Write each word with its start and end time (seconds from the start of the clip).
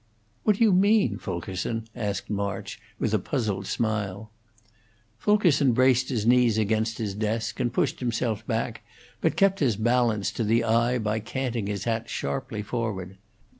"What 0.45 0.55
do 0.55 0.63
you 0.63 0.73
mean, 0.73 1.19
Fulkerson?" 1.19 1.85
asked 1.95 2.27
March, 2.27 2.81
with 2.97 3.13
a 3.13 3.19
puzzled 3.19 3.67
smile. 3.67 4.31
Fulkerson 5.19 5.73
braced 5.73 6.09
his 6.09 6.25
knees 6.25 6.57
against 6.57 6.97
his 6.97 7.13
desk, 7.13 7.59
and 7.59 7.71
pushed 7.71 7.99
himself 7.99 8.43
back, 8.47 8.81
but 9.21 9.35
kept 9.35 9.59
his 9.59 9.75
balance 9.75 10.31
to 10.31 10.43
the 10.43 10.63
eye 10.63 10.97
by 10.97 11.19
canting 11.19 11.67
his 11.67 11.83
hat 11.83 12.09
sharply 12.09 12.63
forward. 12.63 13.19